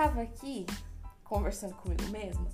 [0.00, 0.64] tava aqui
[1.22, 2.48] conversando comigo mesma.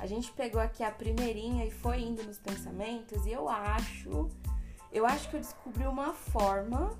[0.00, 4.28] A gente pegou aqui a primeirinha e foi indo nos pensamentos e eu acho,
[4.90, 6.98] eu acho que eu descobri uma forma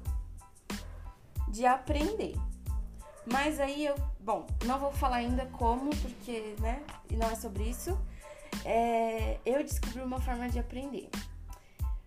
[1.49, 2.37] de aprender.
[3.27, 6.81] Mas aí eu, bom, não vou falar ainda como, porque, né,
[7.11, 7.99] e não é sobre isso.
[8.65, 11.11] É, eu descobri uma forma de aprender.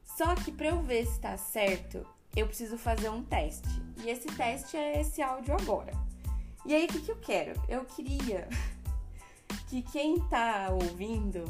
[0.05, 3.68] Só que para eu ver se tá certo, eu preciso fazer um teste.
[3.98, 6.11] E esse teste é esse áudio agora.
[6.66, 7.62] E aí, o que, que eu quero?
[7.68, 8.48] Eu queria
[9.68, 11.44] que quem tá ouvindo,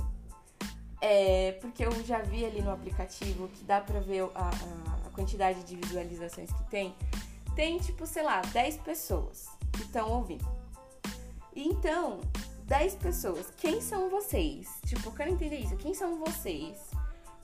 [1.02, 4.50] é, porque eu já vi ali no aplicativo que dá pra ver a,
[5.08, 6.96] a, quantidade de visualizações que tem,
[7.56, 10.48] tem tipo, sei lá, 10 pessoas que estão ouvindo.
[11.54, 12.22] Então,
[12.66, 14.70] 10 pessoas, quem são vocês?
[14.86, 15.76] Tipo, eu quero entender isso.
[15.76, 16.78] Quem são vocês?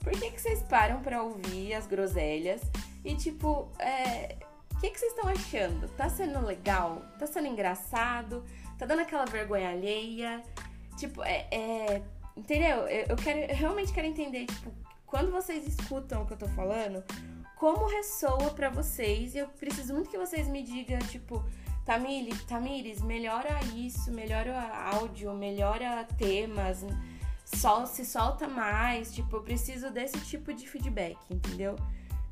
[0.00, 2.62] Por que, que vocês param pra ouvir as groselhas?
[3.04, 4.36] E, tipo, é,
[4.78, 5.88] o que, que vocês estão achando?
[5.96, 7.02] Tá sendo legal?
[7.18, 8.44] Tá sendo engraçado?
[8.78, 10.40] Tá dando aquela vergonha alheia?
[10.96, 11.48] Tipo, é.
[11.50, 12.02] é
[12.36, 12.86] entendeu?
[12.86, 14.72] Eu, quero, eu realmente quero entender, tipo,
[15.04, 17.02] quando vocês escutam o que eu tô falando,
[17.56, 19.34] como ressoa para vocês.
[19.34, 21.44] E eu preciso muito que vocês me digam, tipo,
[21.84, 24.60] Tamires, Tamires, melhora isso, melhora
[24.94, 26.86] áudio, melhora temas,
[27.44, 29.12] sol, se solta mais.
[29.12, 31.74] Tipo, eu preciso desse tipo de feedback, entendeu?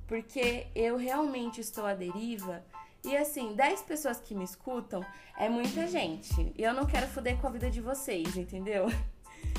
[0.06, 2.62] Porque eu realmente estou à deriva.
[3.04, 5.04] E assim, 10 pessoas que me escutam
[5.38, 6.52] é muita gente.
[6.56, 8.86] E eu não quero foder com a vida de vocês, entendeu?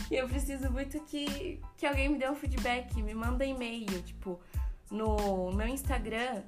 [0.10, 4.02] E eu preciso muito que, que alguém me dê um feedback, me manda e-mail.
[4.04, 4.40] Tipo,
[4.90, 6.44] no meu Instagram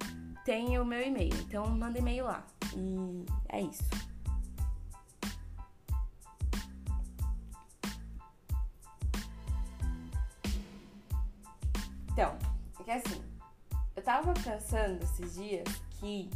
[0.45, 1.33] tem o meu e-mail.
[1.41, 2.45] Então manda e-mail lá.
[2.75, 3.83] E é isso.
[12.11, 12.37] Então,
[12.87, 13.21] é assim,
[13.99, 15.67] eu tava pensando esses dias
[15.99, 16.29] que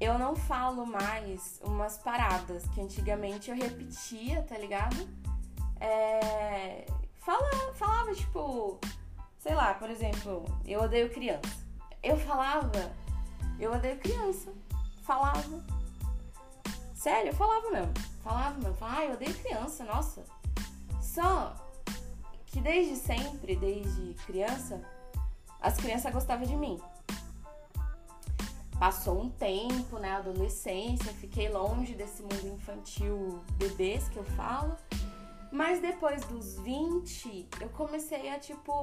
[0.00, 4.96] eu não falo mais umas paradas que antigamente eu repetia, tá ligado?
[5.78, 6.86] É,
[7.18, 8.80] fala, falava, tipo,
[9.38, 11.62] sei lá, por exemplo, eu odeio criança.
[12.02, 12.90] Eu falava,
[13.60, 14.50] eu odeio criança.
[15.02, 15.62] Falava.
[16.94, 17.92] Sério, eu falava mesmo.
[18.24, 18.74] Falava mesmo.
[18.76, 20.24] Falava, ah, eu odeio criança, nossa.
[21.02, 21.54] Só
[22.46, 24.82] que desde sempre, desde criança,
[25.62, 26.80] as crianças gostavam de mim.
[28.78, 34.76] Passou um tempo, né, adolescência, fiquei longe desse mundo infantil bebês que eu falo.
[35.52, 38.80] Mas depois dos 20, eu comecei a, tipo,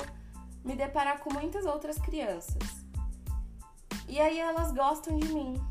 [0.63, 2.63] me deparar com muitas outras crianças.
[4.07, 5.61] E aí elas gostam de mim.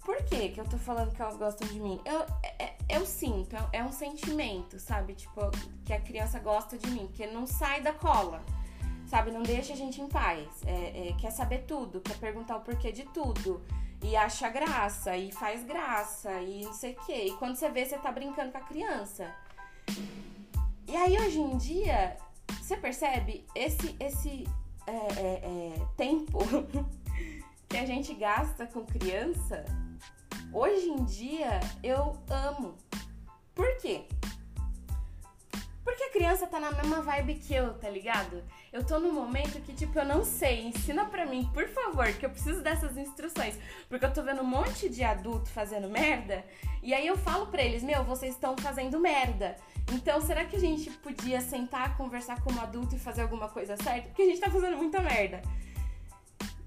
[0.00, 2.00] Por que que eu tô falando que elas gostam de mim?
[2.06, 5.14] Eu, é, é eu sinto, é um sentimento, sabe?
[5.14, 5.50] Tipo,
[5.84, 8.42] que a criança gosta de mim, que não sai da cola
[9.08, 9.30] sabe?
[9.30, 10.46] Não deixa a gente em paz.
[10.66, 13.60] É, é, quer saber tudo, quer perguntar o porquê de tudo.
[14.02, 17.24] E acha graça, e faz graça, e não sei o quê.
[17.26, 19.34] E quando você vê, você tá brincando com a criança.
[20.86, 22.16] E aí, hoje em dia,
[22.60, 24.46] você percebe esse, esse
[24.86, 26.38] é, é, é tempo
[27.68, 29.64] que a gente gasta com criança?
[30.52, 32.76] Hoje em dia, eu amo.
[33.52, 34.06] Por quê?
[35.98, 38.44] Porque a criança tá na mesma vibe que eu, tá ligado?
[38.72, 42.24] Eu tô num momento que, tipo, eu não sei, ensina pra mim, por favor, que
[42.24, 43.58] eu preciso dessas instruções.
[43.88, 46.44] Porque eu tô vendo um monte de adulto fazendo merda,
[46.84, 49.56] e aí eu falo pra eles, meu, vocês estão fazendo merda.
[49.92, 54.06] Então, será que a gente podia sentar, conversar como adulto e fazer alguma coisa certa?
[54.06, 55.42] Porque a gente tá fazendo muita merda.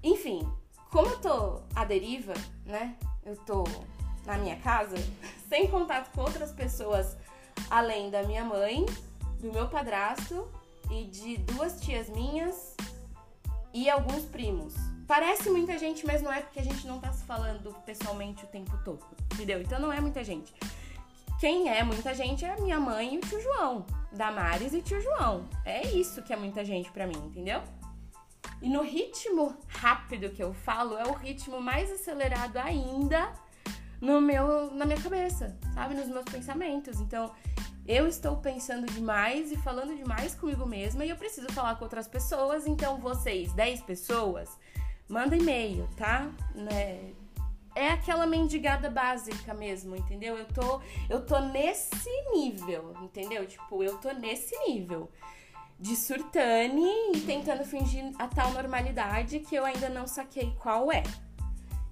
[0.04, 0.46] Enfim,
[0.90, 2.34] como eu tô à deriva,
[2.66, 2.96] né?
[3.24, 3.64] Eu tô
[4.26, 4.96] na minha casa,
[5.48, 7.16] sem contato com outras pessoas
[7.70, 8.84] além da minha mãe,
[9.42, 10.48] do meu padrasto
[10.90, 12.76] e de duas tias minhas
[13.74, 14.74] e alguns primos.
[15.06, 18.48] Parece muita gente, mas não é porque a gente não tá se falando pessoalmente o
[18.48, 19.04] tempo todo,
[19.34, 19.60] entendeu?
[19.60, 20.54] Então não é muita gente.
[21.40, 25.48] Quem é muita gente é minha mãe e o tio João, Damares e tio João.
[25.64, 27.60] É isso que é muita gente para mim, entendeu?
[28.60, 33.32] E no ritmo rápido que eu falo, é o ritmo mais acelerado ainda
[34.00, 35.94] no meu, na minha cabeça, sabe?
[35.94, 37.00] Nos meus pensamentos.
[37.00, 37.32] Então,
[37.86, 42.06] eu estou pensando demais e falando demais comigo mesma e eu preciso falar com outras
[42.06, 42.66] pessoas.
[42.66, 44.48] Então, vocês, 10 pessoas,
[45.08, 46.30] manda e-mail, tá?
[46.54, 47.12] Né?
[47.74, 50.36] É aquela mendigada básica mesmo, entendeu?
[50.36, 53.46] Eu tô, eu tô nesse nível, entendeu?
[53.46, 55.10] Tipo, eu tô nesse nível
[55.80, 61.02] de surtane e tentando fingir a tal normalidade que eu ainda não saquei qual é.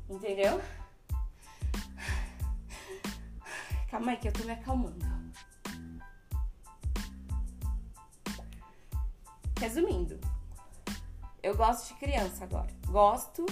[0.09, 0.61] Entendeu?
[3.91, 5.20] Calma aí que eu tô me acalmando.
[9.61, 10.19] Resumindo,
[11.43, 12.71] eu gosto de criança agora.
[12.87, 13.45] Gosto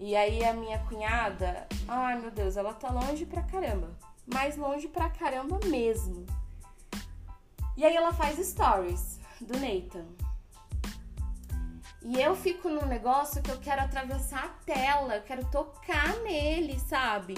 [0.00, 3.96] E aí a minha cunhada, ai meu Deus, ela tá longe pra caramba.
[4.26, 6.26] Mais longe pra caramba mesmo.
[7.76, 10.06] E aí ela faz stories do Nathan.
[12.02, 16.80] E eu fico num negócio que eu quero atravessar a tela, eu quero tocar nele,
[16.80, 17.34] sabe?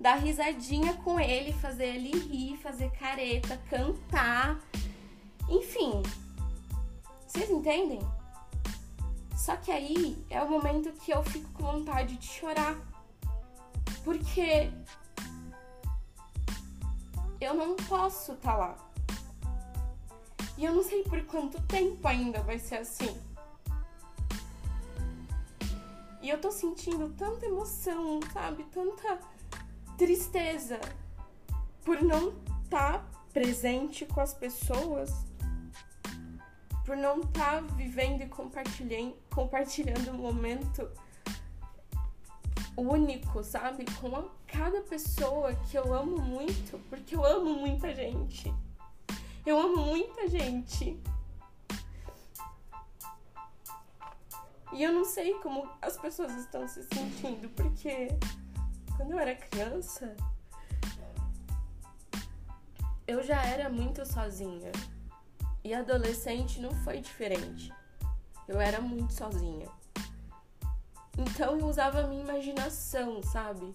[0.00, 4.58] Dar risadinha com ele, fazer ele rir, fazer careta, cantar.
[5.48, 6.02] Enfim.
[7.38, 8.00] Vocês entendem?
[9.36, 12.76] Só que aí é o momento que eu fico com vontade de chorar.
[14.02, 14.72] Porque
[17.40, 18.76] eu não posso estar tá lá.
[20.56, 23.16] E eu não sei por quanto tempo ainda vai ser assim.
[26.20, 28.64] E eu tô sentindo tanta emoção, sabe?
[28.64, 29.20] Tanta
[29.96, 30.80] tristeza
[31.84, 32.30] por não
[32.64, 35.12] estar tá presente com as pessoas,
[36.88, 38.26] por não estar tá vivendo e
[39.28, 40.90] compartilhando, um momento
[42.74, 43.84] único, sabe?
[44.00, 48.50] Com a, cada pessoa que eu amo muito, porque eu amo muita gente.
[49.44, 50.98] Eu amo muita gente.
[54.72, 58.08] E eu não sei como as pessoas estão se sentindo, porque
[58.96, 60.16] quando eu era criança,
[63.06, 64.72] eu já era muito sozinha.
[65.68, 67.70] E adolescente não foi diferente.
[68.48, 69.68] Eu era muito sozinha.
[71.18, 73.70] Então eu usava a minha imaginação, sabe?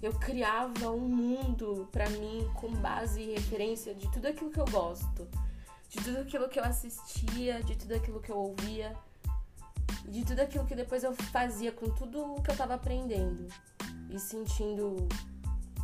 [0.00, 4.66] Eu criava um mundo para mim com base e referência de tudo aquilo que eu
[4.66, 5.26] gosto,
[5.88, 8.96] de tudo aquilo que eu assistia, de tudo aquilo que eu ouvia
[10.08, 13.48] de tudo aquilo que depois eu fazia com tudo o que eu tava aprendendo
[14.08, 15.08] e sentindo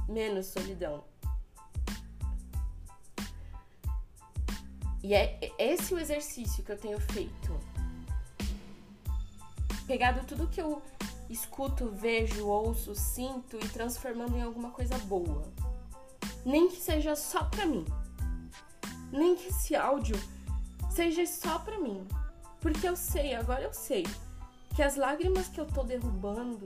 [0.08, 1.02] menos solidão.
[5.02, 7.58] E é esse o exercício que eu tenho feito.
[9.86, 10.80] Pegado tudo que eu
[11.28, 15.42] escuto, vejo, ouço, sinto e transformando em alguma coisa boa.
[16.44, 17.84] Nem que seja só pra mim.
[19.10, 20.16] Nem que esse áudio
[20.90, 22.06] seja só pra mim.
[22.60, 24.06] Porque eu sei, agora eu sei,
[24.74, 26.62] que as lágrimas que eu tô derrubando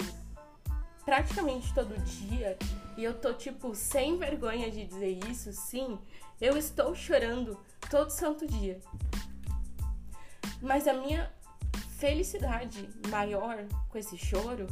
[1.05, 2.59] praticamente todo dia,
[2.97, 5.99] e eu tô tipo sem vergonha de dizer isso, sim,
[6.41, 7.57] eu estou chorando
[7.91, 8.81] todo santo dia.
[10.61, 11.31] Mas a minha
[11.99, 14.67] felicidade maior com esse choro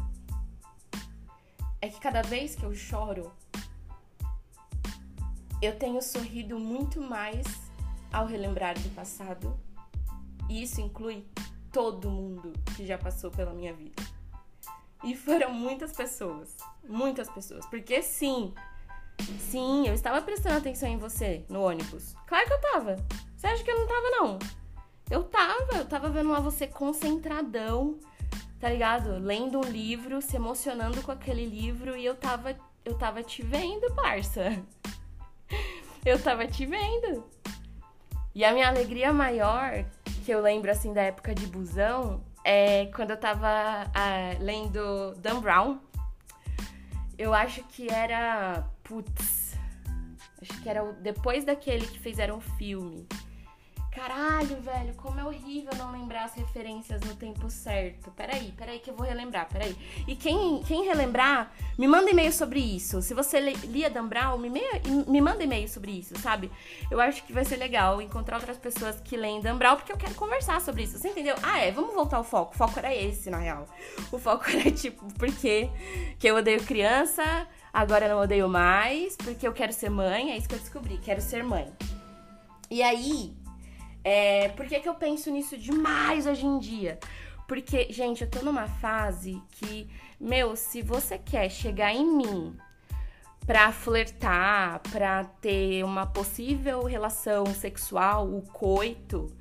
[1.81, 3.33] é que cada vez que eu choro,
[5.61, 7.47] eu tenho sorrido muito mais
[8.13, 9.59] ao relembrar do passado
[10.49, 11.27] e isso inclui
[11.73, 14.03] todo mundo que já passou pela minha vida.
[15.03, 16.57] E foram muitas pessoas.
[16.89, 17.67] Muitas pessoas.
[17.67, 18.55] Porque sim,
[19.39, 22.15] sim, eu estava prestando atenção em você no ônibus.
[22.27, 22.97] Claro que eu tava.
[23.37, 24.39] Você acha que eu não tava, não?
[25.11, 27.99] Eu tava, eu tava vendo lá você concentradão,
[28.59, 29.19] tá ligado?
[29.19, 33.95] Lendo um livro, se emocionando com aquele livro e eu tava, eu tava te vendo,
[33.95, 34.63] parça.
[36.07, 37.25] Eu tava te vendo.
[38.35, 39.87] E a minha alegria maior
[40.25, 43.49] que eu lembro, assim, da época de busão, é quando eu tava
[43.95, 45.79] ah, lendo Dan Brown.
[47.17, 48.65] Eu acho que era.
[48.85, 49.55] Putz.
[50.41, 53.07] Acho que era depois daquele que fizeram o filme.
[53.95, 58.11] Caralho, velho, como é horrível não lembrar as referências no tempo certo.
[58.11, 59.77] Peraí, peraí que eu vou relembrar, peraí.
[60.09, 63.01] E quem, quem relembrar, me manda e-mail sobre isso.
[63.01, 64.51] Se você lia Dan Brown, me,
[65.07, 66.51] me manda e-mail sobre isso, sabe?
[66.91, 69.97] Eu acho que vai ser legal encontrar outras pessoas que leem Dan Brown, porque eu
[69.97, 70.99] quero conversar sobre isso.
[70.99, 71.37] Você entendeu?
[71.41, 72.53] Ah, é, vamos voltar ao foco.
[72.53, 73.65] O foco era esse, na real.
[74.11, 75.71] O foco era tipo, porque
[76.19, 80.49] que eu odeio criança, agora não odeio mais, porque eu quero ser mãe, é isso
[80.49, 81.73] que eu descobri, quero ser mãe.
[82.69, 83.33] E aí,
[84.05, 86.99] é, por que, que eu penso nisso demais hoje em dia?
[87.49, 89.89] Porque, gente, eu tô numa fase que,
[90.21, 92.57] meu, se você quer chegar em mim
[93.47, 99.35] pra flertar, pra ter uma possível relação sexual, o coito,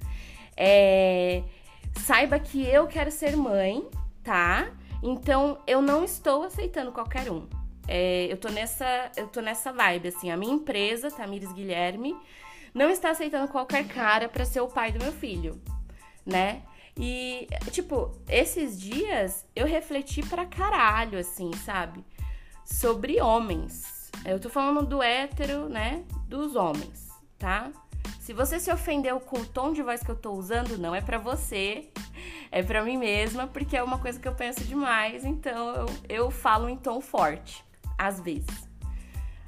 [0.56, 1.44] é,
[2.00, 3.86] saiba que eu quero ser mãe,
[4.24, 4.72] tá?
[5.02, 7.48] Então eu não estou aceitando qualquer um.
[7.88, 12.16] É, eu tô nessa, eu tô nessa vibe, assim, a minha empresa, Tamires Guilherme,
[12.74, 15.62] não está aceitando qualquer cara para ser o pai do meu filho,
[16.26, 16.64] né?
[16.98, 22.04] E, tipo, esses dias eu refleti pra caralho, assim, sabe?
[22.66, 24.12] Sobre homens.
[24.26, 26.04] Eu tô falando do hétero, né?
[26.28, 27.72] Dos homens, tá?
[28.20, 31.02] Se você se ofendeu com o tom de voz que eu tô usando, não é
[31.02, 31.90] para você,
[32.52, 36.32] é para mim mesma, porque é uma coisa que eu penso demais, então eu, eu
[36.32, 37.66] falo em tom forte,
[37.98, 38.70] às vezes.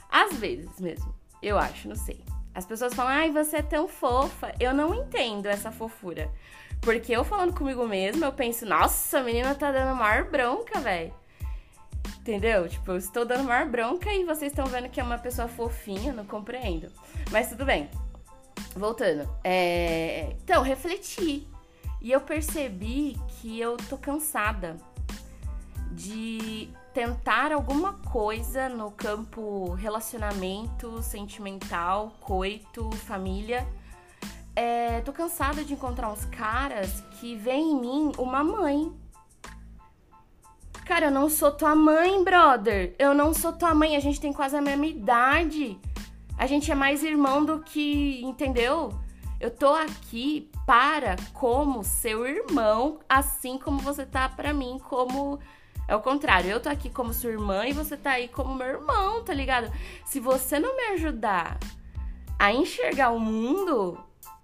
[0.10, 2.25] Às vezes mesmo, eu acho, não sei.
[2.56, 4.56] As pessoas falam, ai, você é tão fofa.
[4.58, 6.32] Eu não entendo essa fofura.
[6.80, 11.14] Porque eu falando comigo mesma, eu penso, nossa, a menina tá dando maior bronca, velho.
[12.20, 12.68] Entendeu?
[12.70, 16.14] Tipo, eu estou dando maior bronca e vocês estão vendo que é uma pessoa fofinha,
[16.14, 16.90] não compreendo.
[17.30, 17.90] Mas tudo bem.
[18.74, 19.30] Voltando.
[19.44, 20.36] É...
[20.44, 21.48] Então, refleti.
[22.02, 24.78] E eu percebi que eu tô cansada
[25.92, 33.68] de tentar alguma coisa no campo relacionamento, sentimental, coito, família.
[34.56, 38.94] É, tô cansada de encontrar uns caras que veem em mim uma mãe.
[40.86, 42.96] Cara, eu não sou tua mãe, brother.
[42.98, 43.98] Eu não sou tua mãe.
[43.98, 45.78] A gente tem quase a mesma idade.
[46.38, 48.24] A gente é mais irmão do que.
[48.24, 48.98] Entendeu?
[49.38, 55.42] Eu tô aqui para como seu irmão, assim como você tá para mim como
[55.88, 58.68] é o contrário, eu tô aqui como sua irmã e você tá aí como meu
[58.68, 59.72] irmão, tá ligado?
[60.06, 61.60] Se você não me ajudar
[62.40, 63.98] a enxergar o mundo,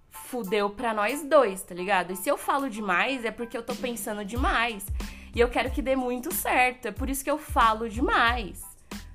[0.09, 2.13] fudeu pra nós dois, tá ligado?
[2.13, 4.85] E se eu falo demais, é porque eu tô pensando demais.
[5.33, 6.87] E eu quero que dê muito certo.
[6.87, 8.61] É por isso que eu falo demais,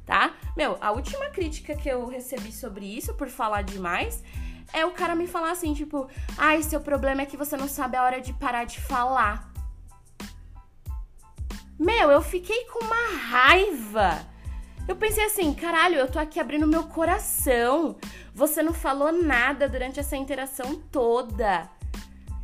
[0.04, 0.34] tá?
[0.56, 4.22] Meu, a última crítica que eu recebi sobre isso, por falar demais,
[4.72, 7.96] é o cara me falar assim, tipo, ai, seu problema é que você não sabe
[7.96, 9.55] a hora de parar de falar.
[11.78, 14.26] Meu, eu fiquei com uma raiva.
[14.88, 17.96] Eu pensei assim, caralho, eu tô aqui abrindo meu coração.
[18.34, 21.68] Você não falou nada durante essa interação toda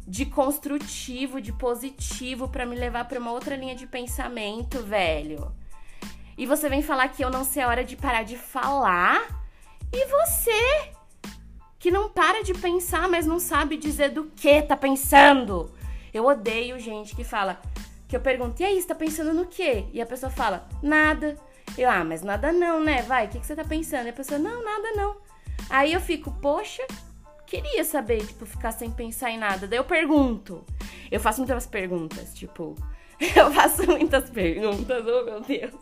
[0.06, 5.50] de construtivo, de positivo para me levar para uma outra linha de pensamento, velho.
[6.36, 9.40] E você vem falar que eu não sei a hora de parar de falar?
[9.92, 10.92] E você
[11.78, 15.70] que não para de pensar, mas não sabe dizer do que tá pensando?
[16.12, 17.60] Eu odeio gente que fala:
[18.12, 19.86] que eu pergunto, e aí, você tá pensando no quê?
[19.90, 21.34] E a pessoa fala, nada.
[21.78, 23.00] Eu, ah, mas nada não, né?
[23.00, 24.04] Vai, o que, que você tá pensando?
[24.04, 25.16] E a pessoa, não, nada não.
[25.70, 26.86] Aí eu fico, poxa,
[27.46, 29.66] queria saber, tipo, ficar sem pensar em nada.
[29.66, 30.62] Daí eu pergunto.
[31.10, 32.74] Eu faço muitas perguntas, tipo,
[33.34, 35.74] eu faço muitas perguntas, oh meu Deus.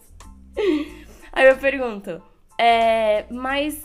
[1.32, 2.22] Aí eu pergunto,
[2.56, 3.84] é, mas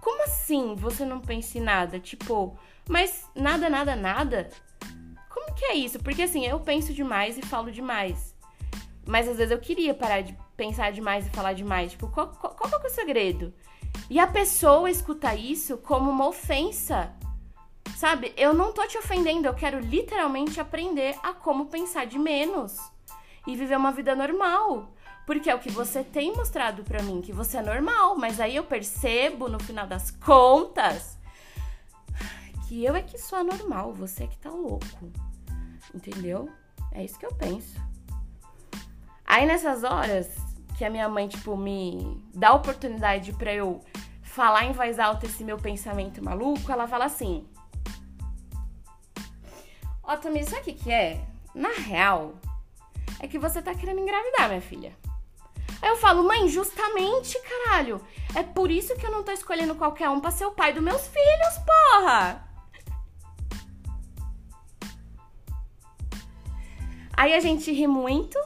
[0.00, 2.00] como assim você não pensa em nada?
[2.00, 2.58] Tipo,
[2.88, 4.48] mas nada, nada, nada?
[5.54, 5.98] Que é isso?
[5.98, 8.34] Porque assim, eu penso demais e falo demais.
[9.06, 11.92] Mas às vezes eu queria parar de pensar demais e falar demais.
[11.92, 13.52] Tipo, qual, qual, qual é o segredo?
[14.10, 17.12] E a pessoa escuta isso como uma ofensa.
[17.96, 18.32] Sabe?
[18.36, 22.78] Eu não tô te ofendendo, eu quero literalmente aprender a como pensar de menos
[23.46, 24.94] e viver uma vida normal.
[25.26, 28.56] Porque é o que você tem mostrado para mim, que você é normal, mas aí
[28.56, 31.17] eu percebo no final das contas
[32.68, 35.10] que eu é que sou anormal, você é que tá louco.
[35.94, 36.50] Entendeu?
[36.92, 37.80] É isso que eu penso.
[39.24, 40.28] Aí nessas horas
[40.76, 43.80] que a minha mãe, tipo, me dá a oportunidade para eu
[44.22, 47.48] falar em voz alta esse meu pensamento maluco, ela fala assim:
[50.02, 51.24] Ó, oh, Tamir, sabe o que, que é?
[51.54, 52.34] Na real,
[53.18, 54.94] é que você tá querendo engravidar, minha filha.
[55.80, 58.00] Aí eu falo, mãe, justamente, caralho.
[58.34, 60.82] É por isso que eu não tô escolhendo qualquer um pra ser o pai dos
[60.82, 62.47] meus filhos, porra!
[67.18, 68.38] Aí a gente ri muito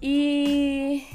[0.00, 1.06] e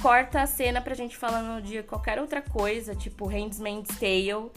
[0.00, 4.52] corta a cena pra gente falando de qualquer outra coisa, tipo Handmaid's Tale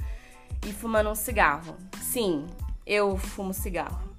[0.63, 1.75] e fumando um cigarro.
[1.99, 2.45] Sim,
[2.85, 4.14] eu fumo cigarro.